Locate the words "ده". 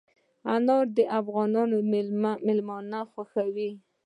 3.55-3.69